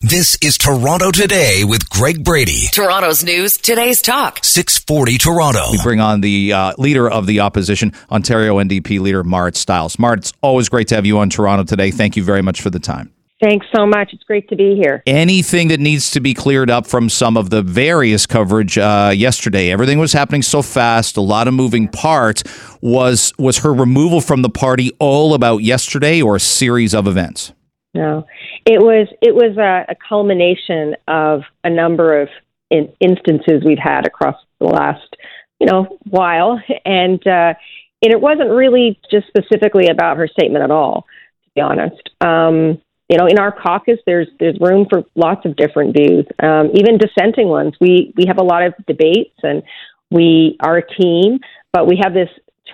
[0.00, 2.68] This is Toronto Today with Greg Brady.
[2.70, 4.38] Toronto's news, today's talk.
[4.44, 5.72] 640 Toronto.
[5.72, 9.98] We bring on the uh, leader of the opposition, Ontario NDP leader Marit Stiles.
[9.98, 11.90] Marit, it's always great to have you on Toronto Today.
[11.90, 13.12] Thank you very much for the time.
[13.42, 14.12] Thanks so much.
[14.12, 15.02] It's great to be here.
[15.04, 19.72] Anything that needs to be cleared up from some of the various coverage uh, yesterday?
[19.72, 22.44] Everything was happening so fast, a lot of moving parts.
[22.80, 27.52] Was was her removal from the party all about yesterday, or a series of events?
[27.94, 28.26] No,
[28.66, 32.28] it was it was a, a culmination of a number of
[32.70, 35.16] in, instances we've had across the last
[35.58, 37.54] you know while, and uh,
[38.02, 41.06] and it wasn't really just specifically about her statement at all.
[41.44, 45.56] To be honest, um, you know, in our caucus, there's there's room for lots of
[45.56, 47.74] different views, um, even dissenting ones.
[47.80, 49.62] We we have a lot of debates, and
[50.10, 51.38] we are a team,
[51.72, 52.28] but we have this.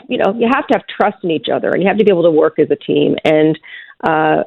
[0.08, 2.10] You know, you have to have trust in each other, and you have to be
[2.10, 3.14] able to work as a team.
[3.24, 3.56] And
[4.02, 4.42] uh,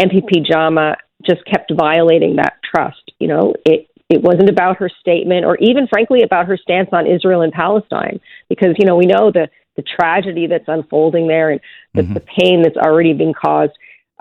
[0.00, 3.12] MPP Jama just kept violating that trust.
[3.18, 7.06] You know, it it wasn't about her statement or even frankly about her stance on
[7.06, 11.60] Israel and Palestine because you know we know the the tragedy that's unfolding there and
[11.94, 12.14] the, mm-hmm.
[12.14, 13.72] the pain that's already been caused.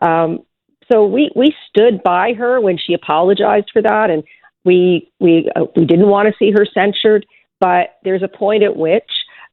[0.02, 0.44] Um,
[0.92, 4.24] so we we stood by her when she apologized for that, and
[4.64, 7.26] we we uh, we didn't want to see her censured.
[7.60, 9.10] But there's a point at which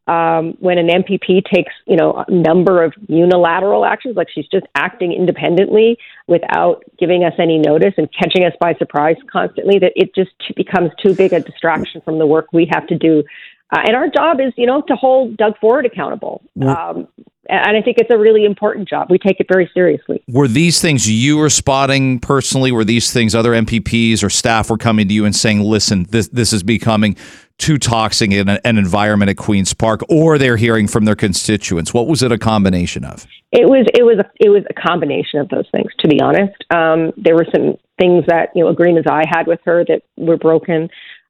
[0.06, 4.66] um, when an MPP takes, you know, a number of unilateral actions, like she's just
[4.74, 5.96] acting independently
[6.27, 10.91] without giving us any notice and catching us by surprise constantly, that it just becomes
[11.02, 13.24] too big a distraction from the work we have to do.
[13.72, 16.42] Uh, and our job is, you know, to hold Doug Ford accountable.
[16.60, 17.08] Um,
[17.48, 19.08] and I think it's a really important job.
[19.10, 20.22] We take it very seriously.
[20.28, 22.72] Were these things you were spotting personally?
[22.72, 26.28] Were these things other MPPs or staff were coming to you and saying, "Listen, this
[26.28, 27.16] this is becoming
[27.58, 31.92] too toxic in a, an environment at Queens Park," or they're hearing from their constituents?
[31.92, 33.26] What was it a combination of?
[33.52, 35.90] It was it was a, it was a combination of those things.
[36.00, 39.60] To be honest, um, there were some things that you know agreements I had with
[39.64, 40.88] her that were broken.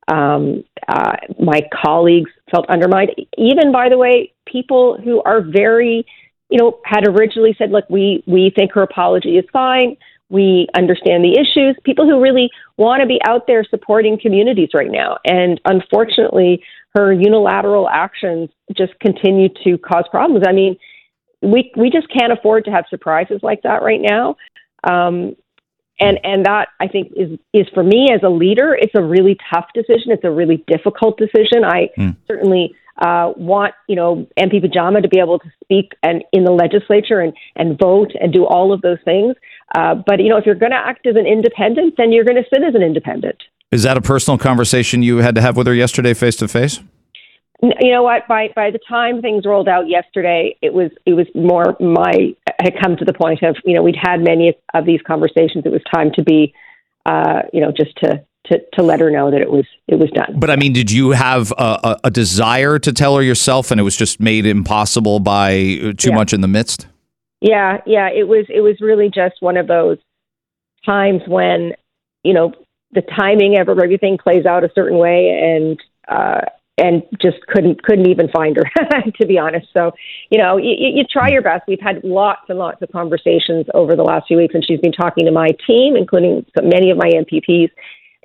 [0.09, 3.11] Um, uh, my colleagues felt undermined.
[3.39, 6.05] Even, by the way, people who are very,
[6.51, 9.97] you know, had originally said, "Look, we we think her apology is fine.
[10.29, 14.91] We understand the issues." People who really want to be out there supporting communities right
[14.91, 16.63] now, and unfortunately,
[16.95, 20.45] her unilateral actions just continue to cause problems.
[20.47, 20.77] I mean,
[21.41, 24.37] we we just can't afford to have surprises like that right now.
[24.85, 25.35] Um,
[26.01, 29.37] and and that I think is is for me as a leader, it's a really
[29.53, 30.13] tough decision.
[30.13, 31.65] It's a really difficult decision.
[31.65, 32.17] I mm.
[32.27, 36.53] certainly uh, want you know MPP Jama to be able to speak and in the
[36.53, 39.37] legislature and and vote and do all of those things.
[39.75, 42.43] Uh, but you know, if you're going to act as an independent, then you're going
[42.43, 43.43] to sit as an independent.
[43.71, 46.81] Is that a personal conversation you had to have with her yesterday, face to face?
[47.81, 51.27] You know what by by the time things rolled out yesterday it was it was
[51.35, 55.01] more my had come to the point of you know we'd had many of these
[55.07, 56.55] conversations it was time to be
[57.07, 60.11] uh you know just to to, to let her know that it was it was
[60.11, 60.39] done.
[60.39, 63.85] But I mean, did you have a, a desire to tell her yourself, and it
[63.85, 66.15] was just made impossible by too yeah.
[66.15, 66.87] much in the midst?
[67.41, 68.11] Yeah, yeah.
[68.11, 69.99] It was it was really just one of those
[70.85, 71.73] times when
[72.23, 72.53] you know
[72.93, 76.43] the timing of everything plays out a certain way, and uh,
[76.77, 78.65] and just couldn't couldn't even find her
[79.21, 79.67] to be honest.
[79.73, 79.93] So
[80.31, 81.63] you know you, you try your best.
[81.69, 84.93] We've had lots and lots of conversations over the last few weeks and she's been
[84.93, 87.71] talking to my team including many of my mpps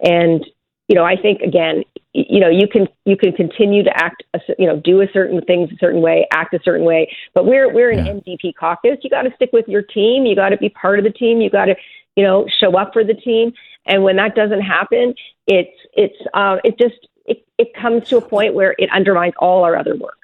[0.03, 0.45] and
[0.87, 1.83] you know i think again
[2.13, 4.23] you know you can you can continue to act
[4.57, 7.09] you know do a certain things a certain way act a certain way.
[7.33, 8.13] But we're we're an yeah.
[8.13, 8.97] ndp caucus.
[9.03, 10.25] You got to stick with your team.
[10.25, 11.41] You got to be part of the team.
[11.41, 11.75] You got to
[12.15, 13.53] you know show up for the team.
[13.85, 15.13] And when that doesn't happen
[15.49, 19.63] it's it's uh, it just it, it comes to a point where it undermines all
[19.63, 20.15] our other work.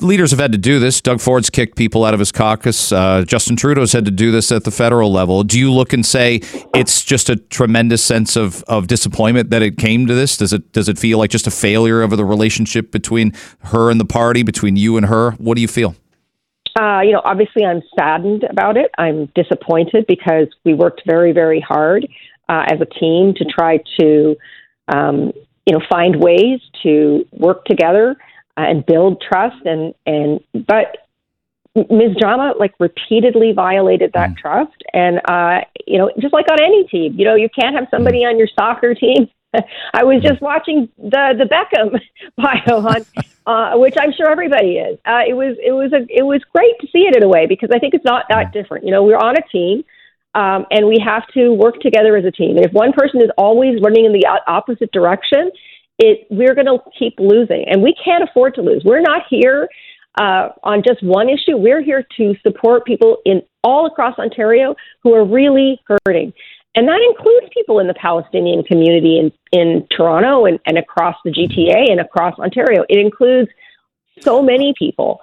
[0.00, 1.00] Leaders have had to do this.
[1.00, 2.92] Doug Ford's kicked people out of his caucus.
[2.92, 5.42] Uh, Justin Trudeau's had to do this at the federal level.
[5.42, 6.40] Do you look and say
[6.72, 10.36] it's just a tremendous sense of, of disappointment that it came to this?
[10.36, 13.32] Does it does it feel like just a failure of the relationship between
[13.64, 15.32] her and the party, between you and her?
[15.32, 15.96] What do you feel?
[16.78, 18.92] Uh, you know, obviously, I'm saddened about it.
[18.98, 22.06] I'm disappointed because we worked very, very hard
[22.48, 24.36] uh, as a team to try to
[24.86, 25.32] um,
[25.68, 28.16] you know, find ways to work together
[28.56, 29.66] uh, and build trust.
[29.66, 30.96] And and but
[31.74, 32.16] Ms.
[32.18, 34.36] Jama like repeatedly violated that mm.
[34.38, 34.82] trust.
[34.94, 38.22] And uh, you know, just like on any team, you know, you can't have somebody
[38.22, 38.30] mm.
[38.30, 39.28] on your soccer team.
[39.92, 42.00] I was just watching the the Beckham
[42.38, 43.04] bio on,
[43.46, 44.98] uh, which I'm sure everybody is.
[45.04, 47.44] Uh, it was it was a it was great to see it in a way
[47.44, 48.86] because I think it's not that different.
[48.86, 49.84] You know, we're on a team.
[50.34, 52.56] Um, and we have to work together as a team.
[52.56, 55.50] And if one person is always running in the opposite direction,
[55.98, 58.82] it we're going to keep losing, and we can't afford to lose.
[58.84, 59.68] We're not here
[60.20, 61.56] uh, on just one issue.
[61.56, 66.32] We're here to support people in all across Ontario who are really hurting.
[66.74, 71.30] And that includes people in the Palestinian community in, in Toronto and, and across the
[71.30, 72.84] GTA and across Ontario.
[72.88, 73.50] It includes
[74.20, 75.20] so many people.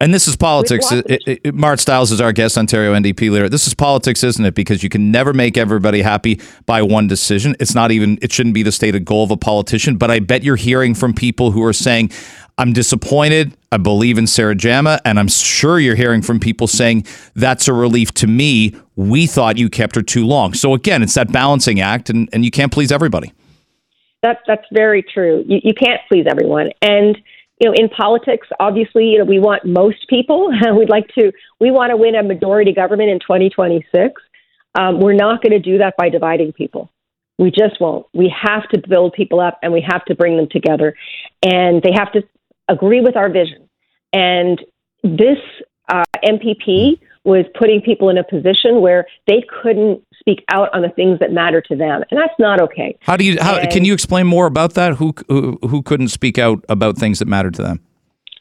[0.00, 0.90] And this is politics.
[0.90, 3.50] It, it, it, Marit Stiles is our guest, Ontario NDP leader.
[3.50, 4.54] This is politics, isn't it?
[4.54, 7.54] Because you can never make everybody happy by one decision.
[7.60, 9.98] It's not even, it shouldn't be the stated goal of a politician.
[9.98, 12.12] But I bet you're hearing from people who are saying,
[12.56, 13.54] I'm disappointed.
[13.72, 15.00] I believe in Sarah Jama.
[15.04, 17.04] And I'm sure you're hearing from people saying,
[17.34, 18.74] that's a relief to me.
[18.96, 20.54] We thought you kept her too long.
[20.54, 23.34] So again, it's that balancing act, and, and you can't please everybody.
[24.22, 25.44] That's, that's very true.
[25.46, 26.70] You, you can't please everyone.
[26.80, 27.18] And,
[27.60, 30.50] you know, in politics, obviously, you know, we want most people.
[30.76, 31.30] We'd like to,
[31.60, 34.20] we want to win a majority government in 2026.
[34.78, 36.90] Um, we're not going to do that by dividing people.
[37.38, 38.06] We just won't.
[38.14, 40.94] We have to build people up and we have to bring them together.
[41.42, 42.22] And they have to
[42.68, 43.68] agree with our vision.
[44.12, 44.60] And
[45.02, 45.38] this
[45.88, 50.90] uh, MPP was putting people in a position where they couldn't speak out on the
[50.90, 52.96] things that matter to them, and that's not okay.
[53.00, 53.38] How do you?
[53.40, 54.94] How, and, can you explain more about that?
[54.94, 57.80] Who, who who couldn't speak out about things that matter to them?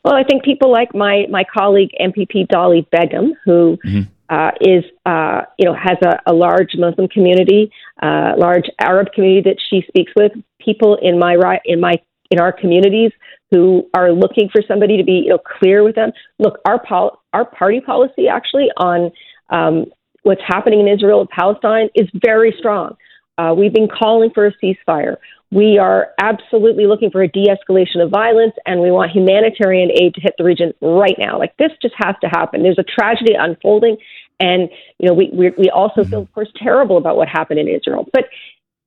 [0.04, 4.02] Well, I think people like my my colleague MPP Dolly Begum, who mm-hmm.
[4.30, 7.72] uh, is uh, you know has a, a large Muslim community,
[8.02, 10.31] uh, large Arab community that she speaks with.
[10.64, 11.36] People in my
[11.66, 11.96] in my
[12.31, 13.12] in our communities
[13.52, 16.12] who are looking for somebody to be you know clear with them.
[16.38, 19.12] Look, our pol- our party policy actually on
[19.50, 19.86] um,
[20.24, 22.95] what's happening in Israel and Palestine is very strong.
[23.38, 25.16] Uh, we've been calling for a ceasefire.
[25.51, 30.21] We are absolutely looking for a de-escalation of violence, and we want humanitarian aid to
[30.21, 31.39] hit the region right now.
[31.39, 32.62] Like this just has to happen.
[32.62, 33.98] There's a tragedy unfolding,
[34.39, 34.69] and
[35.00, 38.07] you know we we, we also feel, of course, terrible about what happened in Israel.
[38.13, 38.25] But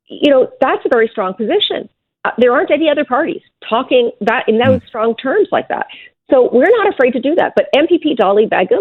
[0.07, 1.89] you know that's a very strong position.
[2.25, 4.87] Uh, there aren't any other parties talking that in those mm.
[4.87, 5.87] strong terms like that.
[6.31, 7.55] So we're not afraid to do that.
[7.57, 8.81] But MPP Dolly Begum,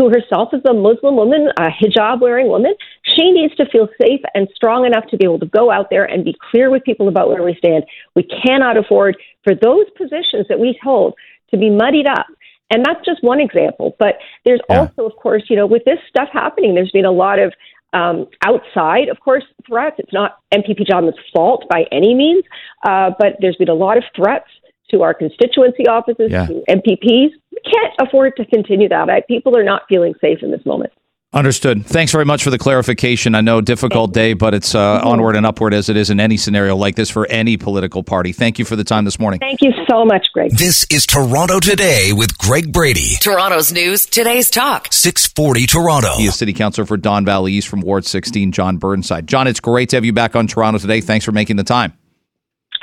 [0.00, 4.22] who herself is a Muslim woman, a hijab wearing woman, she needs to feel safe
[4.34, 7.08] and strong enough to be able to go out there and be clear with people
[7.08, 7.84] about where we stand.
[8.14, 11.14] We cannot afford for those positions that we hold
[11.50, 12.26] to be muddied up.
[12.70, 13.94] And that's just one example.
[13.98, 14.14] But
[14.46, 14.80] there's yeah.
[14.80, 17.52] also, of course, you know, with this stuff happening, there's been a lot of
[17.92, 19.96] um, outside, of course, threats.
[19.98, 22.44] It's not MPP Jama's fault by any means,
[22.88, 24.48] uh, but there's been a lot of threats
[24.92, 26.46] to our constituency offices, yeah.
[26.46, 27.30] to MPPs.
[27.64, 29.10] We can't afford to continue that.
[29.10, 30.92] I, people are not feeling safe in this moment.
[31.32, 31.86] Understood.
[31.86, 33.36] Thanks very much for the clarification.
[33.36, 35.06] I know difficult day, but it's uh, mm-hmm.
[35.06, 38.32] onward and upward as it is in any scenario like this for any political party.
[38.32, 39.38] Thank you for the time this morning.
[39.38, 40.50] Thank you so much, Greg.
[40.50, 43.14] This is Toronto Today with Greg Brady.
[43.20, 44.88] Toronto's news, today's talk.
[44.92, 46.16] 640 Toronto.
[46.16, 49.28] He is City Councilor for Don Valley East from Ward 16, Jon Burnside.
[49.28, 51.00] Jon, it's great to have you back on Toronto today.
[51.00, 51.92] Thanks for making the time.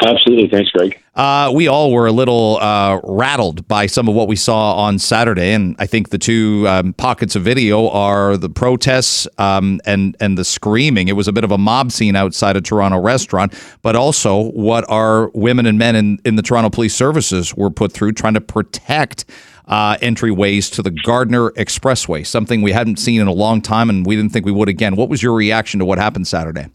[0.02, 0.48] Absolutely.
[0.50, 0.98] Thanks, Greg.
[1.18, 5.00] Uh, we all were a little uh, rattled by some of what we saw on
[5.00, 10.16] Saturday, and I think the two um, pockets of video are the protests um, and
[10.20, 11.08] and the screaming.
[11.08, 14.88] It was a bit of a mob scene outside a Toronto restaurant, but also what
[14.92, 18.42] our women and men in, in the Toronto Police Services were put through trying to
[18.42, 19.26] protect
[19.66, 24.06] uh, entryways to the Gardiner Expressway, something we hadn't seen in a long time, and
[24.06, 24.96] we didn't think we would again.
[24.96, 26.68] What was your reaction to what happened Saturday?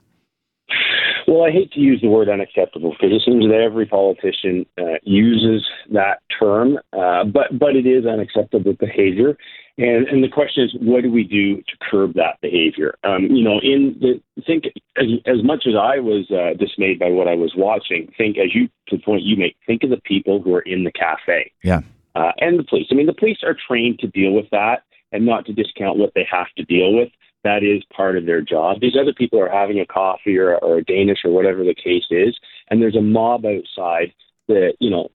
[1.42, 4.98] Well, I hate to use the word unacceptable because it seems that every politician uh,
[5.02, 9.36] uses that term, uh, but but it is unacceptable behavior.
[9.76, 12.94] And and the question is, what do we do to curb that behavior?
[13.02, 14.66] Um, you know, in the think
[14.96, 18.54] as, as much as I was uh, dismayed by what I was watching, think as
[18.54, 21.50] you to the point you make, think of the people who are in the cafe,
[21.64, 21.80] yeah,
[22.14, 22.86] uh, and the police.
[22.92, 26.12] I mean, the police are trained to deal with that and not to discount what
[26.14, 27.08] they have to deal with
[27.44, 28.80] that is part of their job.
[28.80, 32.04] These other people are having a coffee or, or a Danish or whatever the case
[32.10, 34.12] is, and there's a mob outside
[34.48, 35.10] that you know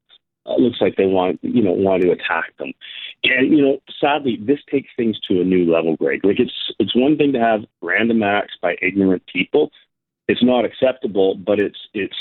[0.45, 2.73] uh, looks like they want you know want to attack them.
[3.23, 6.23] And you know, sadly, this takes things to a new level, Greg.
[6.23, 9.71] Like it's it's one thing to have random acts by ignorant people.
[10.27, 12.15] It's not acceptable, but it's it's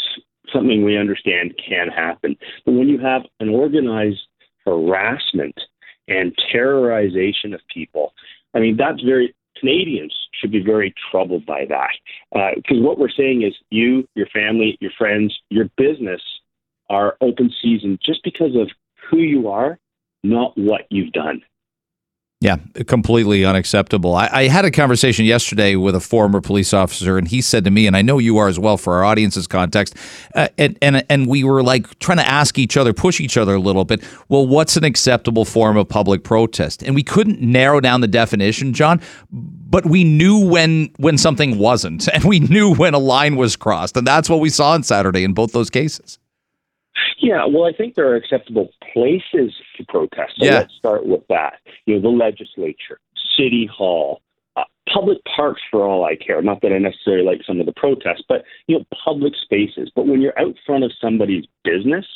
[0.52, 2.36] something we understand can happen.
[2.64, 4.26] But when you have an organized
[4.64, 5.58] harassment
[6.08, 8.12] and terrorization of people,
[8.54, 12.54] I mean that's very Canadians should be very troubled by that.
[12.56, 16.20] Because uh, what we're saying is you, your family, your friends, your business
[16.88, 18.70] are open season just because of
[19.10, 19.78] who you are,
[20.22, 21.42] not what you've done.
[22.42, 24.14] Yeah, completely unacceptable.
[24.14, 27.70] I, I, had a conversation yesterday with a former police officer, and he said to
[27.70, 29.96] me, and I know you are as well for our audience's context,
[30.34, 33.54] uh, and, and and we were like trying to ask each other, push each other
[33.54, 34.04] a little bit.
[34.28, 36.82] Well, what's an acceptable form of public protest?
[36.82, 39.00] And we couldn't narrow down the definition, Jon,
[39.30, 43.96] but we knew when when something wasn't, and we knew when a line was crossed,
[43.96, 46.18] and that's what we saw on Saturday in both those cases.
[47.18, 50.34] Yeah, well, I think there are acceptable places to protest.
[50.38, 50.58] So yeah.
[50.58, 51.54] let's start with that.
[51.86, 53.00] You know, the legislature,
[53.36, 54.22] city hall,
[54.56, 56.40] uh, public parks for all I care.
[56.42, 59.90] Not that I necessarily like some of the protests, but you know, public spaces.
[59.94, 62.06] But when you're out front of somebody's business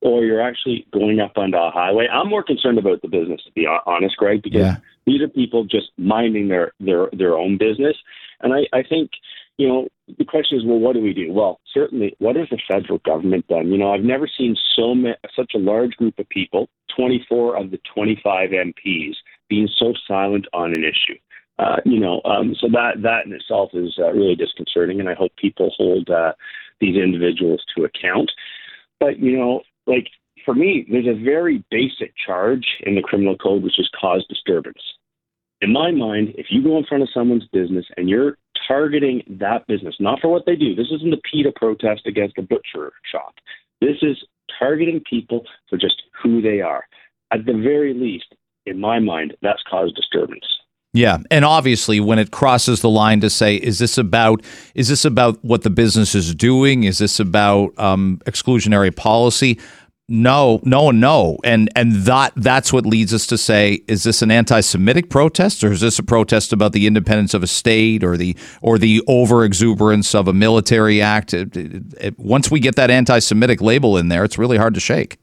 [0.00, 3.52] or you're actually going up onto a highway, I'm more concerned about the business to
[3.52, 4.76] be honest, Greg, because yeah.
[5.06, 7.96] these are people just minding their their their own business.
[8.40, 9.10] And I, I think,
[9.58, 11.32] you know, the question is, well, what do we do?
[11.32, 13.68] Well, certainly, what has the federal government done?
[13.68, 17.70] You know, I've never seen so ma- such a large group of people, 24 of
[17.70, 19.14] the 25 MPs,
[19.48, 21.18] being so silent on an issue.
[21.58, 25.14] Uh, you know, um, so that that in itself is uh, really disconcerting, and I
[25.14, 26.32] hope people hold uh,
[26.80, 28.30] these individuals to account.
[28.98, 30.08] But you know, like
[30.44, 34.82] for me, there's a very basic charge in the criminal code, which is cause disturbance.
[35.60, 38.36] In my mind, if you go in front of someone's business and you're
[38.72, 42.42] targeting that business, not for what they do, this isn't a PETA protest against a
[42.42, 43.34] butcher shop.
[43.80, 44.16] This is
[44.58, 46.84] targeting people for just who they are.
[47.32, 50.44] At the very least, in my mind, that's caused disturbance.
[50.94, 55.06] Yeah, and obviously when it crosses the line to say, is this about is this
[55.06, 56.84] about what the business is doing?
[56.84, 59.58] Is this about um, exclusionary policy?
[60.14, 64.30] No, no, no, and and that that's what leads us to say: Is this an
[64.30, 68.36] anti-Semitic protest, or is this a protest about the independence of a state, or the
[68.60, 71.32] or the over exuberance of a military act?
[71.32, 74.80] It, it, it, once we get that anti-Semitic label in there, it's really hard to
[74.80, 75.16] shake.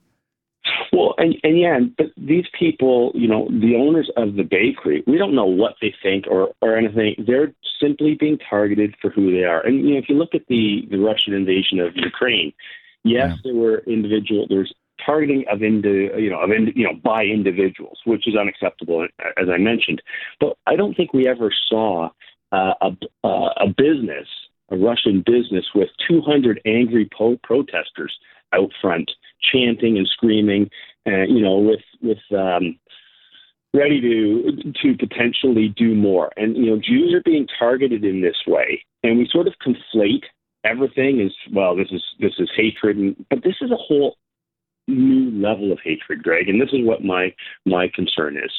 [0.92, 5.20] Well, and, and yeah, but these people, you know, the owners of the bakery, we
[5.20, 7.14] don't know what they think or, or anything.
[7.28, 9.64] They're simply being targeted for who they are.
[9.64, 12.54] And you know, if you look at the, the Russian invasion of Ukraine,
[13.04, 13.36] yes, yeah.
[13.44, 14.48] there were individual.
[14.50, 14.74] There's
[15.10, 19.48] targeting of indi- you know of in, you know by individuals, which is unacceptable, as
[19.52, 20.02] I mentioned.
[20.40, 22.10] But I don't think we ever saw
[22.52, 22.92] uh, a
[23.24, 24.28] uh, a business,
[24.70, 28.14] a Russian business, with 200 angry po- protesters
[28.54, 29.12] out front
[29.52, 30.70] chanting and screaming,
[31.08, 32.78] uh, you know, with with um,
[33.74, 36.32] ready to to potentially do more.
[36.38, 40.24] And you know, Jews are being targeted in this way, and we sort of conflate
[40.64, 41.76] everything as well.
[41.76, 44.18] This is this is hatred, and, but this is a whole
[44.90, 46.50] new level of hatred, Greg.
[46.50, 47.34] And this is what my
[47.66, 48.52] my concern is.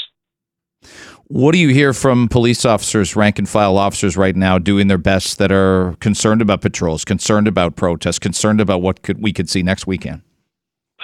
[1.27, 4.99] What do you hear from police officers, rank and file officers right now doing their
[4.99, 9.49] best that are concerned about patrols, concerned about protests, concerned about what could we could
[9.49, 10.23] see next weekend?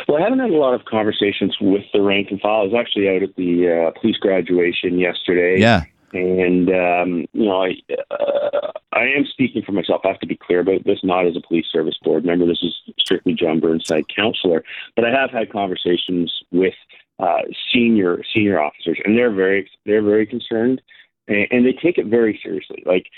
[0.09, 2.61] Well, I haven't had a lot of conversations with the rank and file.
[2.61, 5.61] I was actually out at the uh, police graduation yesterday.
[5.61, 5.85] Yeah.
[6.17, 7.75] And um, you know, I
[8.11, 10.01] uh, I am speaking for myself.
[10.05, 12.47] I have to be clear about this, not as a police service board member.
[12.47, 14.65] This is strictly Jon Burnside counselor.
[14.95, 16.73] But I have had conversations with
[17.19, 20.81] uh, senior senior officers, and they're very they're very concerned,
[21.29, 22.83] and, and they take it very seriously.
[22.87, 23.09] Like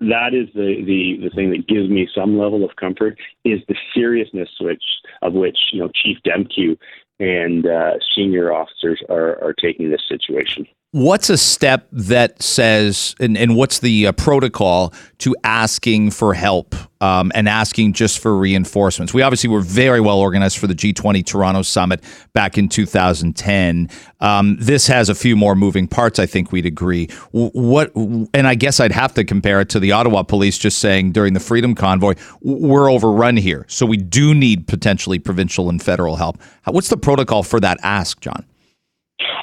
[0.00, 3.76] that is the, the, the thing that gives me some level of comfort is the
[3.94, 4.82] seriousness which
[5.22, 6.76] of which you know Chief Demkiw
[7.18, 10.66] and uh, senior officers are, are taking this situation.
[10.92, 16.74] What's a step that says, and, and what's the uh, protocol to asking for help
[17.00, 19.14] um, and asking just for reinforcements?
[19.14, 23.88] We obviously were very well organized for the G20 Toronto Summit back in 2010.
[24.18, 27.06] Um, this has a few more moving parts, I think we'd agree.
[27.30, 31.12] What, and I guess I'd have to compare it to the Ottawa police just saying
[31.12, 33.64] during the Freedom Convoy, we're overrun here.
[33.68, 36.42] So we do need potentially provincial and federal help.
[36.64, 38.44] What's the protocol for that ask, Jon?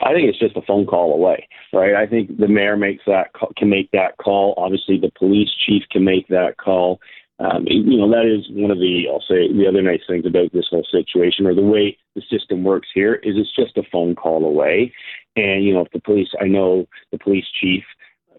[0.01, 1.95] I think it's just a phone call away, right?
[1.95, 4.53] I think the mayor makes that can make that call.
[4.57, 6.99] Obviously, the police chief can make that call.
[7.39, 10.51] Um, you know, that is one of the I'll say the other nice things about
[10.53, 14.15] this whole situation, or the way the system works here, is it's just a phone
[14.15, 14.93] call away.
[15.35, 17.83] And you know, if the police, I know the police chief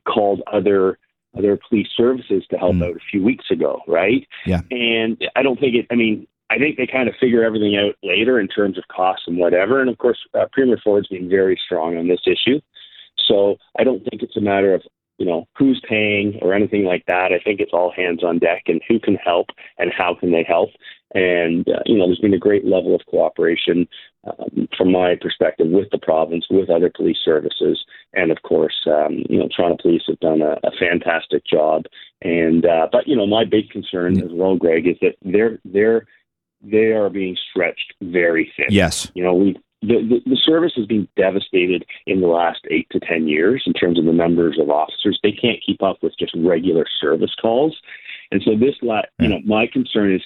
[0.05, 0.99] called other
[1.37, 2.85] other police services to help mm.
[2.85, 4.27] out a few weeks ago, right?
[4.47, 4.63] Yeah.
[4.71, 5.87] And I don't think it.
[5.91, 9.25] I mean, I think they kind of figure everything out later in terms of costs
[9.27, 9.81] and whatever.
[9.81, 12.61] And of course, uh, Premier Ford's been very strong on this issue.
[13.27, 14.83] So I don't think it's a matter of
[15.19, 17.33] you know who's paying or anything like that.
[17.33, 20.45] I think it's all hands on deck and who can help and how can they
[20.47, 20.71] help.
[21.15, 23.89] And uh, you know, there's been a great level of cooperation
[24.27, 29.25] um, from my perspective with the province, with other police services, and of course, um,
[29.29, 31.85] you know, Toronto Police have done a, a fantastic job.
[32.23, 36.07] And uh, but you know, my big concern as well, Greg, is that they're they're
[36.63, 38.67] they are being stretched very thin.
[38.69, 39.11] Yes.
[39.15, 42.99] You know, we the, the, the service has been devastated in the last eight to
[42.99, 45.21] ten years in terms of the numbers of officers.
[45.23, 47.77] They can't keep up with just regular service calls,
[48.33, 50.23] and so this, you know, my concern is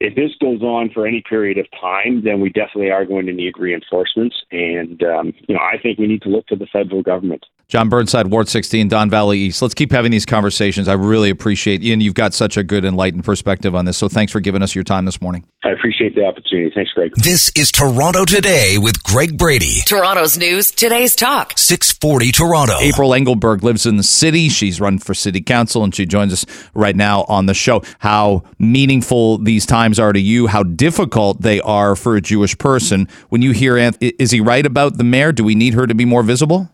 [0.00, 3.32] if this goes on for any period of time, then we definitely are going to
[3.32, 4.36] need reinforcements.
[4.50, 7.44] And, um, you know, I think we need to look to the federal government.
[7.68, 9.60] Jon Burnside, Ward 16, Don Valley East.
[9.60, 10.86] Let's keep having these conversations.
[10.86, 13.96] I really appreciate you, and you've got such a good, enlightened perspective on this.
[13.96, 15.44] So thanks for giving us your time this morning.
[15.64, 16.70] I appreciate the opportunity.
[16.72, 17.12] Thanks, Greg.
[17.16, 19.80] This is Toronto Today with Greg Brady.
[19.84, 21.54] Toronto's news, today's talk.
[21.58, 22.78] 640 Toronto.
[22.78, 24.48] April Engelberg lives in the city.
[24.48, 27.82] She's run for city council, and she joins us right now on the show.
[27.98, 33.08] How meaningful these times are to you, how difficult they are for a Jewish person.
[33.28, 35.32] When you hear, is he right about the mayor?
[35.32, 36.70] Do we need her to be more visible?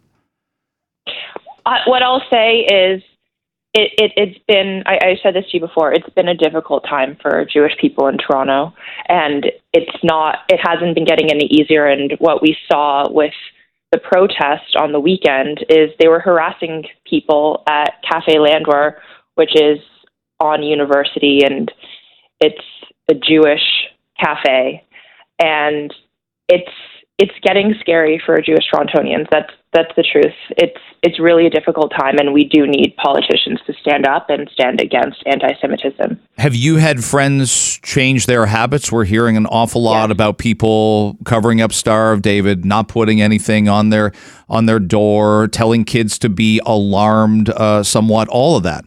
[1.65, 3.03] Uh, what I'll say is,
[3.75, 6.85] it, it, it's been, I, I said this to you before, it's been a difficult
[6.85, 8.75] time for Jewish people in Toronto.
[9.09, 11.87] And it's not, it hasn't been getting any easier.
[11.87, 13.33] And what we saw with
[13.91, 18.97] the protest on the weekend is they were harassing people at Cafe Landwer,
[19.37, 19.79] which is
[20.41, 21.71] on University, and
[22.41, 22.65] it's
[23.11, 23.63] a Jewish
[24.19, 24.85] cafe.
[25.39, 25.95] And
[26.49, 26.71] it's
[27.19, 29.27] it's getting scary for Jewish Torontonians.
[29.31, 30.35] That's that's the truth.
[30.51, 34.49] It's it's really a difficult time, and we do need politicians to stand up and
[34.53, 36.21] stand against anti-Semitism.
[36.39, 38.93] Have you had friends change their habits?
[38.93, 40.13] We're hearing an awful lot yeah.
[40.13, 44.13] about people covering up Star of David, not putting anything on their
[44.49, 48.29] on their door, telling kids to be alarmed, uh, somewhat.
[48.29, 48.85] All of that.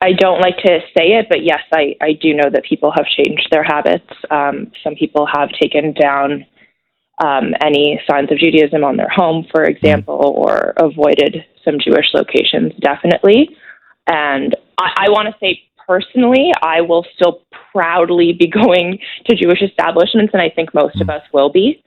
[0.00, 3.06] I don't like to say it, but yes, I, I do know that people have
[3.06, 4.06] changed their habits.
[4.30, 6.44] Um, some people have taken down
[7.18, 12.72] um, any signs of Judaism on their home, for example, or avoided some Jewish locations,
[12.80, 13.56] definitely.
[14.06, 17.42] And I, I want to say personally, I will still
[17.72, 21.82] proudly be going to Jewish establishments, and I think most of us will be.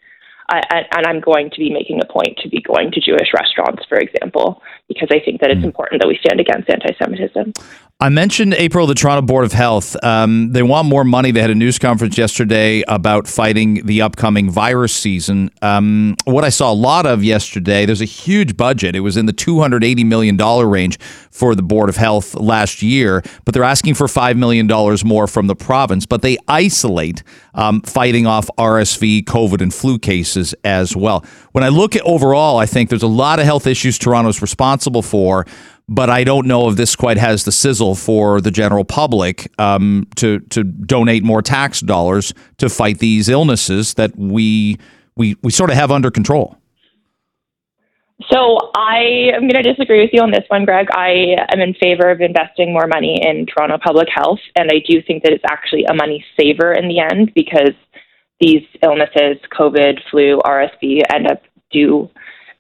[0.52, 3.86] Uh, and I'm going to be making a point to be going to Jewish restaurants,
[3.88, 7.54] for example, because I think that it's important that we stand against anti Semitism.
[8.02, 10.02] I mentioned April, the Toronto Board of Health.
[10.06, 11.32] Um, they want more money.
[11.32, 15.52] They had a news conference yesterday about fighting the upcoming virus season.
[15.62, 18.96] Um, what I saw a lot of yesterday, there's a huge budget.
[18.96, 20.98] It was in the $280 million range
[21.30, 24.66] for the Board of Health last year, but they're asking for $5 million
[25.06, 26.06] more from the province.
[26.06, 27.22] But they isolate
[27.54, 31.26] um, fighting off RSV, COVID, and flu cases as well.
[31.52, 35.02] When I look at overall, I think there's a lot of health issues Toronto's responsible
[35.02, 35.46] for
[35.90, 40.08] but I don't know if this quite has the sizzle for the general public um,
[40.16, 44.78] to to donate more tax dollars to fight these illnesses that we
[45.16, 46.56] we we sort of have under control.
[48.32, 50.88] So I am going to disagree with you on this one, Greg.
[50.92, 55.02] I am in favor of investing more money in Toronto public health, and I do
[55.02, 57.74] think that it's actually a money saver in the end because
[58.42, 62.10] these illnesses, COVID, flu, RSV, end up do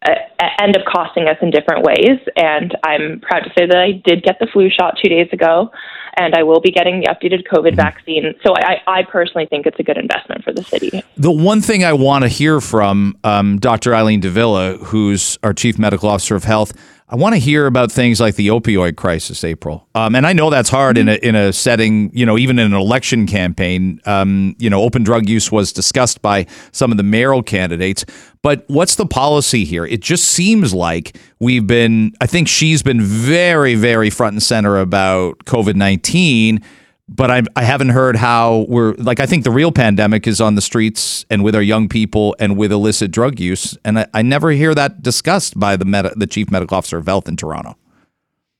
[0.05, 2.19] end up costing us in different ways.
[2.35, 5.71] And I'm proud to say that I did get the flu shot two days ago,
[6.15, 7.75] and I will be getting the updated COVID mm-hmm.
[7.75, 8.35] vaccine.
[8.45, 11.03] So I, I, personally think it's a good investment for the city.
[11.17, 13.93] The one thing I want to hear from um, Dr.
[13.95, 16.73] Eileen de Villa, who's our chief medical officer of health,
[17.11, 19.87] I want to hear about things like the opioid crisis, April.
[19.95, 22.67] Um, and I know that's hard in a in a setting, you know, even in
[22.67, 23.99] an election campaign.
[24.05, 28.05] Um, you know, open drug use was discussed by some of the mayoral candidates.
[28.43, 29.85] But what's the policy here?
[29.85, 32.13] It just seems like we've been.
[32.21, 36.63] I think she's been very, very front and center about COVID nineteen
[37.09, 40.55] but I, I haven't heard how we're like I think the real pandemic is on
[40.55, 44.21] the streets and with our young people and with illicit drug use and I, I
[44.21, 47.75] never hear that discussed by the med- the chief medical officer of health in Toronto.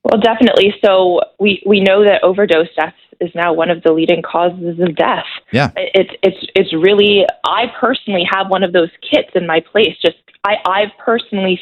[0.04, 0.74] Well, definitely.
[0.84, 4.96] So we we know that overdose deaths is now one of the leading causes of
[4.96, 5.26] death.
[5.52, 7.26] Yeah, it's it's it's really.
[7.46, 9.96] I personally have one of those kits in my place.
[10.04, 11.60] Just I I've personally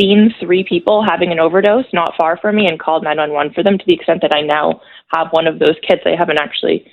[0.00, 3.76] seen three people having an overdose not far from me and called 911 for them
[3.76, 4.80] to the extent that I now
[5.12, 6.02] have one of those kits.
[6.04, 6.86] I haven't actually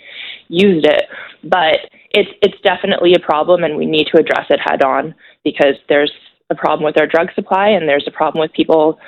[0.50, 1.04] used it,
[1.44, 5.76] but it's it's definitely a problem and we need to address it head on because
[5.90, 6.12] there's
[6.50, 9.00] a problem with our drug supply and there's a problem with people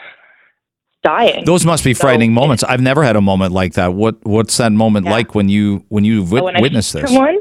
[1.03, 1.45] dying.
[1.45, 2.63] Those must be frightening moments.
[2.63, 3.93] I've never had a moment like that.
[3.93, 5.11] What what's that moment yeah.
[5.11, 7.11] like when you when you wit- witnessed this?
[7.11, 7.37] One,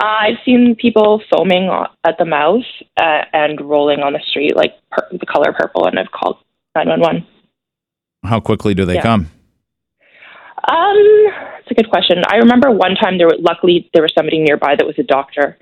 [0.00, 1.70] uh, I've seen people foaming
[2.04, 2.64] at the mouth
[2.96, 6.38] uh, and rolling on the street like per- the color purple, and I've called
[6.74, 7.26] 911.
[8.24, 9.02] How quickly do they yeah.
[9.02, 9.30] come?
[11.68, 12.22] It's a good question.
[12.26, 15.58] I remember one time there were luckily there was somebody nearby that was a doctor,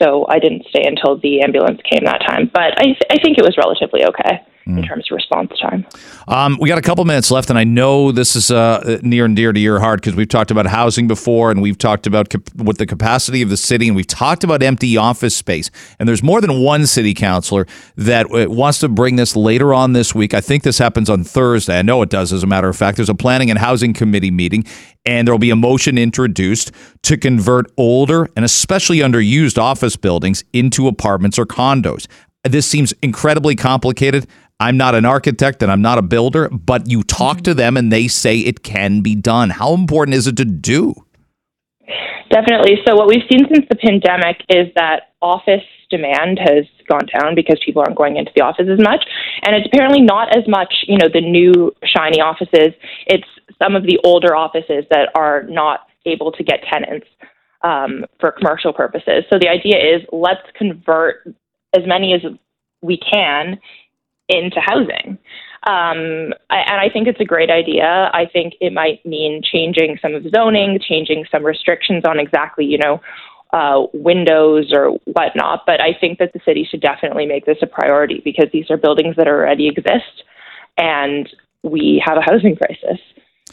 [0.00, 2.50] so I didn't stay until the ambulance came that time.
[2.52, 4.78] But I th- I think it was relatively okay mm.
[4.78, 5.86] in terms of response time.
[6.28, 9.36] Um, we got a couple minutes left, and I know this is uh, near and
[9.36, 12.48] dear to your heart because we've talked about housing before, and we've talked about cap-
[12.56, 15.70] what the capacity of the city, and we've talked about empty office space.
[15.98, 19.92] And there's more than one city councilor that uh, wants to bring this later on
[19.92, 20.34] this week.
[20.34, 21.78] I think this happens on Thursday.
[21.78, 22.96] I know it does, as a matter of fact.
[22.96, 24.64] There's a planning and housing committee meeting,
[25.04, 30.44] and there will be a motion introduced to convert older and especially underused office buildings
[30.52, 32.06] into apartments or condos.
[32.44, 34.26] This seems incredibly complicated.
[34.60, 37.90] I'm not an architect and I'm not a builder, but you talk to them and
[37.90, 39.48] they say it can be done.
[39.48, 40.94] How important is it to do?
[42.30, 42.76] Definitely.
[42.86, 47.58] So, what we've seen since the pandemic is that office demand has gone down because
[47.64, 49.04] people aren't going into the office as much.
[49.42, 52.74] And it's apparently not as much, you know, the new shiny offices.
[53.06, 53.26] It's
[53.60, 57.06] some of the older offices that are not able to get tenants
[57.62, 59.24] um, for commercial purposes.
[59.32, 61.26] So, the idea is let's convert
[61.74, 62.20] as many as
[62.82, 63.58] we can
[64.30, 65.18] into housing.
[65.66, 68.10] Um, and I think it's a great idea.
[68.14, 72.78] I think it might mean changing some of zoning, changing some restrictions on exactly, you
[72.78, 73.00] know,
[73.52, 75.64] uh, windows or whatnot.
[75.66, 78.76] But I think that the city should definitely make this a priority because these are
[78.76, 80.24] buildings that already exist,
[80.78, 81.28] and
[81.62, 83.00] we have a housing crisis.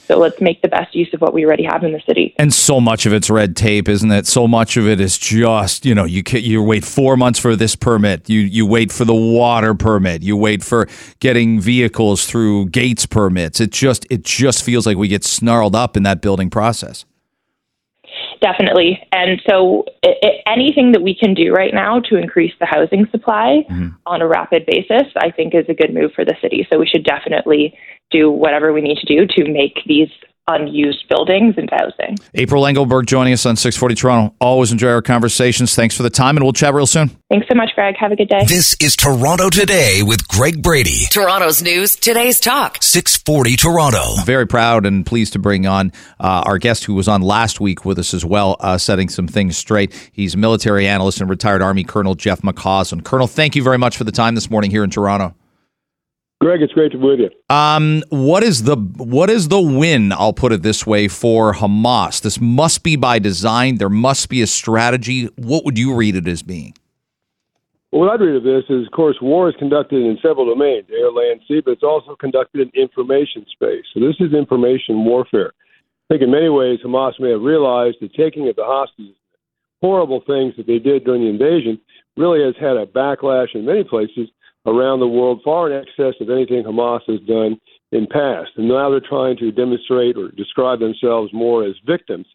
[0.07, 2.33] So let's make the best use of what we already have in the city.
[2.39, 4.25] And so much of it's red tape, isn't it?
[4.25, 7.75] So much of it is just you know you you wait four months for this
[7.75, 10.87] permit, you you wait for the water permit, you wait for
[11.19, 13.59] getting vehicles through gates permits.
[13.59, 17.05] It just it just feels like we get snarled up in that building process.
[18.41, 18.99] Definitely.
[19.11, 23.07] And so, it, it, anything that we can do right now to increase the housing
[23.11, 23.89] supply mm-hmm.
[24.05, 26.67] on a rapid basis, I think is a good move for the city.
[26.69, 27.75] So, we should definitely
[28.11, 30.09] do whatever we need to do to make these
[30.49, 32.15] unused buildings into housing.
[32.33, 34.35] April Engelberg joining us on 640 Toronto.
[34.39, 35.75] Always enjoy our conversations.
[35.75, 37.09] Thanks for the time, and we'll chat real soon.
[37.29, 37.95] Thanks so much, Greg.
[37.99, 38.45] Have a good day.
[38.47, 41.05] This is Toronto Today with Greg Brady.
[41.11, 42.81] Toronto's news, today's talk.
[42.81, 44.21] 640 Toronto.
[44.23, 47.83] Very proud and pleased to bring on uh, our guest who was on last week
[47.83, 50.09] with us as well, uh, setting some things straight.
[50.13, 53.03] He's military analyst and retired Army Colonel Jeff McCausland.
[53.03, 55.35] Colonel, thank you very much for the time this morning here in Toronto.
[56.39, 57.55] Greg, it's great to be with you.
[57.55, 60.11] Um, what is the what is the win?
[60.11, 62.21] I'll put it this way for Hamas.
[62.21, 63.77] This must be by design.
[63.77, 65.25] There must be a strategy.
[65.35, 66.75] What would you read it as being?
[67.91, 70.85] Well, what I'd read of this is, of course, war is conducted in several domains,
[70.91, 73.85] air, land, sea, but it's also conducted in information space.
[73.93, 75.53] So this is information warfare.
[75.57, 79.15] I think in many ways Hamas may have realized the taking of the hostages,
[79.81, 81.79] horrible things that they did during the invasion,
[82.15, 84.29] really has had a backlash in many places
[84.67, 87.59] around the world, far in excess of anything Hamas has done
[87.91, 88.51] in past.
[88.57, 92.27] And now they're trying to demonstrate or describe themselves more as victims.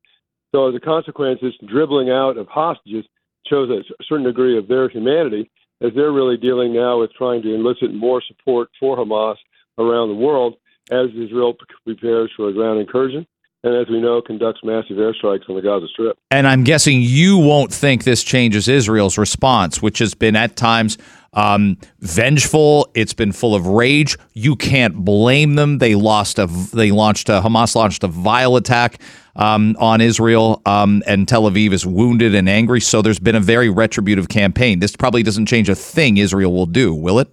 [0.54, 3.04] So as a consequence, this dribbling out of hostages
[3.46, 5.50] shows a certain degree of their humanity
[5.82, 9.36] as they're really dealing now with trying to elicit more support for Hamas
[9.78, 10.54] around the world
[10.90, 13.26] as Israel prepares for a ground incursion
[13.64, 16.18] and as we know, conducts massive airstrikes on the Gaza Strip.
[16.30, 20.98] And I'm guessing you won't think this changes Israel's response, which has been at times
[21.32, 22.90] um, vengeful.
[22.94, 24.18] It's been full of rage.
[24.34, 25.78] You can't blame them.
[25.78, 26.46] They lost a.
[26.46, 27.40] They launched a.
[27.40, 29.00] Hamas launched a vile attack
[29.36, 32.80] um, on Israel, um, and Tel Aviv is wounded and angry.
[32.80, 34.80] So there's been a very retributive campaign.
[34.80, 37.28] This probably doesn't change a thing Israel will do, will it?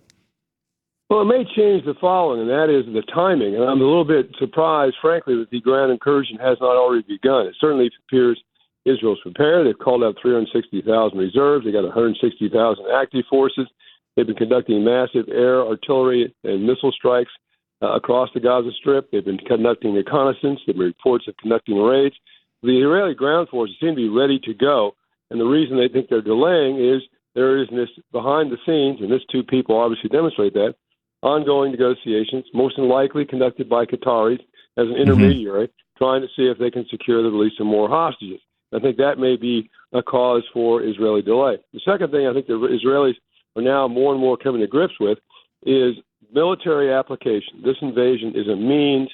[1.09, 3.55] Well, it may change the following, and that is the timing.
[3.55, 7.47] And I'm a little bit surprised, frankly, that the ground incursion has not already begun.
[7.47, 8.39] It certainly appears
[8.85, 9.65] Israel's prepared.
[9.65, 11.65] They've called out 360,000 reserves.
[11.65, 13.67] They've got 160,000 active forces.
[14.15, 17.31] They've been conducting massive air, artillery, and missile strikes
[17.81, 19.09] uh, across the Gaza Strip.
[19.09, 20.61] They've been conducting reconnaissance.
[20.65, 22.15] There have been reports of conducting raids.
[22.61, 24.95] The Israeli ground forces seem to be ready to go.
[25.31, 27.01] And the reason they think they're delaying is
[27.33, 30.75] there is this behind the scenes, and this two people obviously demonstrate that,
[31.21, 34.39] ongoing negotiations, most likely conducted by Qataris
[34.77, 35.97] as an intermediary, mm-hmm.
[36.03, 38.39] trying to see if they can secure the release of more hostages.
[38.73, 41.57] I think that may be a cause for Israeli delay.
[41.73, 43.15] The second thing I think the Israelis
[43.55, 45.17] are now more and more coming to grips with
[45.65, 45.95] is
[46.31, 47.61] military application.
[47.65, 49.09] This invasion is a means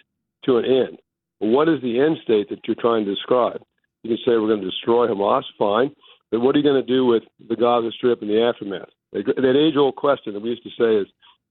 [0.45, 0.97] to an end.
[1.39, 3.61] What is the end state that you're trying to describe?
[4.03, 5.95] You can say we're going to destroy Hamas, fine,
[6.31, 8.89] but what are you going to do with the Gaza Strip and the aftermath?
[9.13, 11.07] That age old question that we used to say is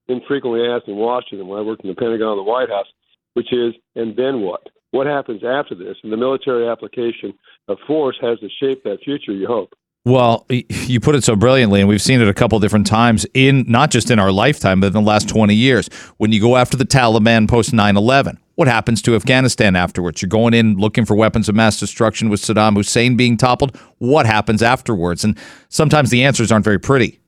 [0.07, 2.87] infrequently asked in Washington when I worked in the Pentagon and the White House,
[3.33, 4.61] which is, and then what?
[4.91, 5.97] What happens after this?
[6.03, 7.33] And the military application
[7.67, 9.73] of force has to shape that future, you hope.
[10.05, 13.65] Well, you put it so brilliantly, and we've seen it a couple different times in
[13.67, 15.89] not just in our lifetime, but in the last 20 years.
[16.17, 20.21] When you go after the Taliban post 9 11, what happens to Afghanistan afterwards?
[20.21, 23.75] You're going in looking for weapons of mass destruction with Saddam Hussein being toppled.
[23.97, 25.23] What happens afterwards?
[25.23, 25.37] And
[25.69, 27.19] sometimes the answers aren't very pretty.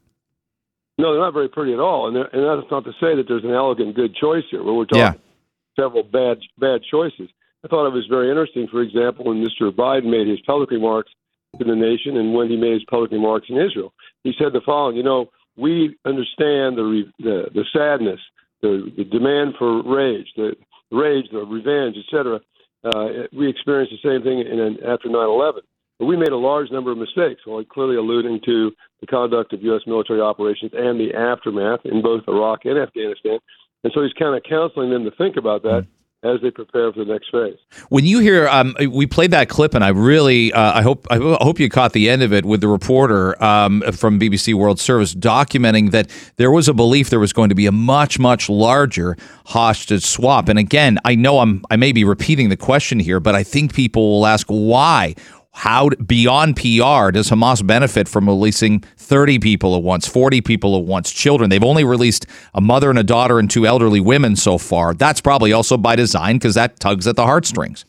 [0.98, 2.08] No, they're not very pretty at all.
[2.08, 4.86] And, and that's not to say that there's an elegant good choice here, where we're
[4.86, 5.84] talking yeah.
[5.84, 7.30] several bad bad choices.
[7.64, 9.72] I thought it was very interesting, for example, when Mr.
[9.72, 11.12] Biden made his public remarks
[11.58, 13.94] to the nation and when he made his public remarks in Israel.
[14.24, 18.20] He said the following, you know, we understand the re- the, the sadness,
[18.62, 20.56] the, the demand for rage, the
[20.92, 22.40] rage, the revenge, etc.
[22.84, 25.62] Uh, we experienced the same thing in, in after 9/11.
[26.00, 29.64] But we made a large number of mistakes, well, clearly alluding to the conduct of
[29.64, 29.82] U.S.
[29.88, 33.40] military operations and the aftermath in both Iraq and Afghanistan.
[33.84, 35.84] And so he's kind of counseling them to think about that.
[35.84, 35.92] Mm-hmm
[36.24, 37.58] as they prepare for the next phase.
[37.90, 41.18] When you hear, um, we played that clip, and I really, uh, I hope, I
[41.18, 45.14] hope you caught the end of it with the reporter um, from BBC World Service
[45.14, 49.16] documenting that there was a belief there was going to be a much, much larger
[49.46, 50.50] hostage swap.
[50.50, 53.76] And again, I know I'm, I may be repeating the question here, but I think
[53.76, 55.14] people will ask why
[55.58, 60.84] how beyond PR does Hamas benefit from releasing 30 people at once, 40 people at
[60.84, 61.50] once, children?
[61.50, 64.94] They've only released a mother and a daughter and two elderly women so far.
[64.94, 67.86] That's probably also by design because that tugs at the heartstrings.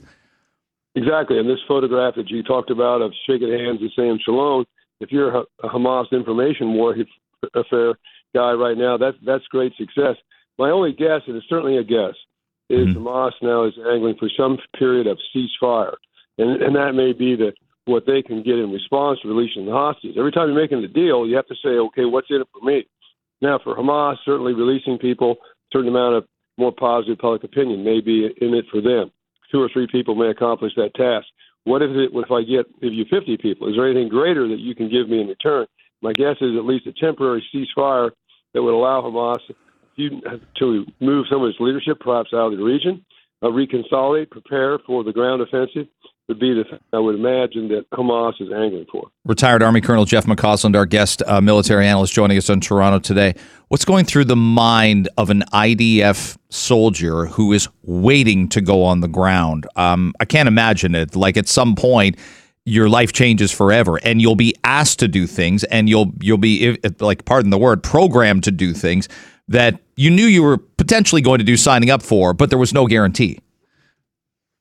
[0.94, 1.38] Exactly.
[1.38, 4.64] And this photograph that you talked about of shaking hands and saying shalom,
[5.00, 7.98] if you're a Hamas information warfare
[8.34, 10.16] guy right now, that's that's great success.
[10.58, 12.14] My only guess, and it's certainly a guess,
[12.70, 13.06] is mm-hmm.
[13.06, 15.96] Hamas now is angling for some period of ceasefire
[16.38, 17.52] and and that may be the
[17.84, 20.16] what they can get in response to releasing the hostages.
[20.18, 22.64] Every time you're making a deal, you have to say, okay, what's in it for
[22.64, 22.86] me?
[23.40, 26.24] Now, for Hamas, certainly releasing people, a certain amount of
[26.58, 29.10] more positive public opinion may be in it for them.
[29.50, 31.26] Two or three people may accomplish that task.
[31.64, 33.68] What if it if I get give you 50 people?
[33.68, 35.66] Is there anything greater that you can give me in return?
[36.02, 38.10] My guess is at least a temporary ceasefire
[38.54, 39.40] that would allow Hamas
[39.98, 43.04] to move some of its leadership perhaps out of the region,
[43.42, 45.88] uh, reconsolidate, prepare for the ground offensive,
[46.28, 49.08] would be the thing I would imagine that Hamas is angling for.
[49.24, 53.34] Retired Army Colonel Jeff McCausland, our guest uh, military analyst, joining us on Toronto today.
[53.68, 59.00] What's going through the mind of an IDF soldier who is waiting to go on
[59.00, 59.66] the ground?
[59.76, 61.16] Um, I can't imagine it.
[61.16, 62.16] Like at some point,
[62.64, 66.78] your life changes forever, and you'll be asked to do things, and you'll you'll be
[67.00, 69.08] like, pardon the word, programmed to do things
[69.48, 72.74] that you knew you were potentially going to do signing up for, but there was
[72.74, 73.38] no guarantee.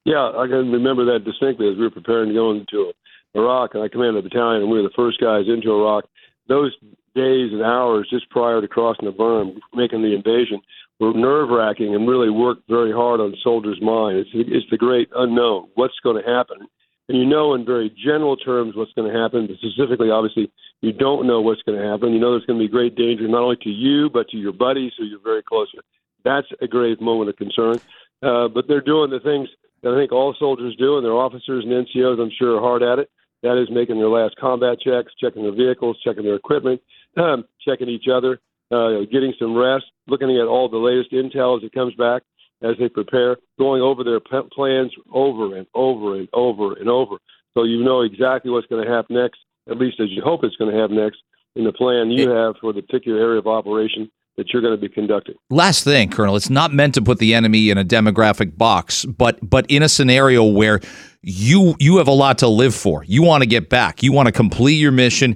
[0.08, 2.94] Yeah, I can remember that distinctly as we were preparing to go into
[3.36, 6.06] Iraq, and I commanded a battalion, and we were the first guys into Iraq.
[6.48, 6.72] Those
[7.14, 10.62] days and hours just prior to crossing the berm, making the invasion,
[11.02, 14.18] were nerve wracking and really worked very hard on soldiers' mind.
[14.18, 15.68] It's, it's the great unknown.
[15.76, 16.66] What's going to happen?
[17.10, 20.94] And you know in very general terms what's going to happen, but specifically, obviously, you
[20.94, 22.14] don't know what's going to happen.
[22.14, 24.54] You know there's going to be great danger not only to you, but to your
[24.54, 25.84] buddies who you're very close with.
[26.24, 27.82] That's a grave moment of concern.
[28.24, 29.50] Uh, but they're doing the things
[29.84, 32.84] that I think all soldiers do, and their officers and NCOs, I'm sure, are hard
[32.84, 33.10] at it.
[33.44, 36.82] That is making their last combat checks, checking their vehicles, checking their equipment,
[37.18, 38.40] um, checking each other,
[38.72, 42.24] uh, getting some rest, looking at all the latest intel as it comes back
[42.64, 47.18] as they prepare, going over their p- plans over and over and over and over.
[47.56, 50.56] So you know exactly what's going to happen next, at least as you hope it's
[50.56, 51.20] going to happen next
[51.56, 54.80] in the plan you have for the particular area of operation that you're going to
[54.82, 55.36] be conducting.
[55.50, 59.38] Last thing, Colonel, it's not meant to put the enemy in a demographic box, but
[59.48, 60.80] but in a scenario where
[61.22, 63.04] you you have a lot to live for.
[63.04, 64.04] You want to get back.
[64.04, 65.36] You want to complete your mission,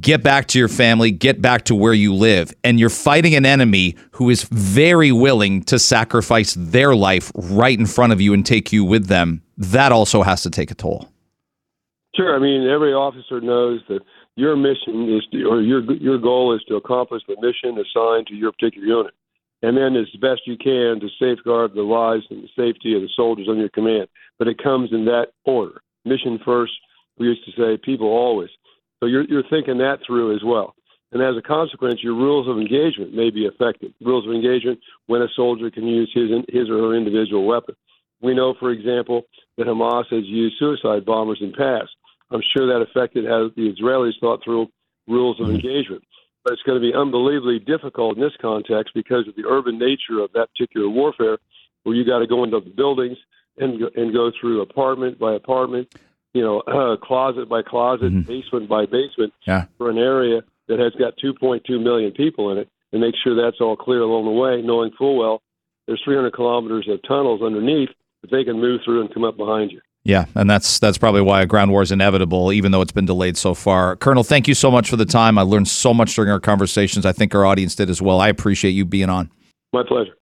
[0.00, 3.46] get back to your family, get back to where you live, and you're fighting an
[3.46, 8.44] enemy who is very willing to sacrifice their life right in front of you and
[8.44, 9.42] take you with them.
[9.58, 11.08] That also has to take a toll.
[12.16, 12.34] Sure.
[12.34, 14.00] I mean, every officer knows that
[14.38, 18.34] your mission is to, or your your goal is to accomplish the mission assigned to
[18.34, 19.14] your particular unit,
[19.62, 23.08] and then as best you can to safeguard the lives and the safety of the
[23.16, 24.06] soldiers under your command.
[24.38, 26.72] But it comes in that order: mission first.
[27.18, 28.50] We used to say people always.
[29.00, 30.76] So you're you're thinking that through as well.
[31.10, 33.92] And as a consequence, your rules of engagement may be affected.
[34.00, 37.74] Rules of engagement when a soldier can use his his or her individual weapon.
[38.20, 39.22] We know, for example,
[39.56, 41.90] that Hamas has used suicide bombers in the past.
[42.30, 44.68] I'm sure that affected how the Israelis thought through
[45.06, 45.56] rules of mm-hmm.
[45.56, 46.04] engagement.
[46.44, 50.20] But it's going to be unbelievably difficult in this context because of the urban nature
[50.20, 51.38] of that particular warfare,
[51.82, 53.18] where you got to go into the buildings
[53.58, 55.92] and go, and go through apartment by apartment,
[56.32, 58.22] you know, uh, closet by closet, mm-hmm.
[58.22, 59.66] basement by basement, yeah.
[59.76, 63.60] for an area that has got 2.2 million people in it, and make sure that's
[63.60, 65.42] all clear along the way, knowing full well
[65.88, 67.88] there's 300 kilometers of tunnels underneath
[68.20, 69.80] that they can move through and come up behind you.
[70.04, 73.04] Yeah, and that's that's probably why a ground war is inevitable, even though it's been
[73.04, 73.96] delayed so far.
[73.96, 75.36] Colonel, thank you so much for the time.
[75.36, 77.04] I learned so much during our conversations.
[77.04, 78.20] I think our audience did as well.
[78.20, 79.30] I appreciate you being on.
[79.72, 80.14] My pleasure.